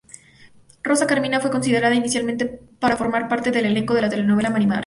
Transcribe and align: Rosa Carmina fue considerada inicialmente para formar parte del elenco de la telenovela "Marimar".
Rosa 0.81 1.05
Carmina 1.05 1.39
fue 1.39 1.51
considerada 1.51 1.93
inicialmente 1.93 2.47
para 2.79 2.97
formar 2.97 3.27
parte 3.29 3.51
del 3.51 3.67
elenco 3.67 3.93
de 3.93 4.01
la 4.01 4.09
telenovela 4.09 4.49
"Marimar". 4.49 4.79